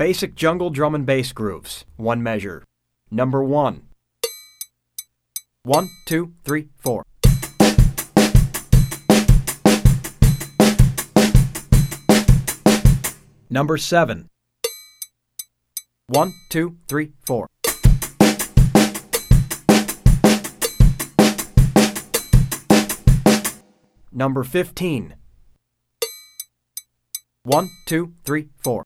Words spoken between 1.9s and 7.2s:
one measure. Number one. One, two, three, four.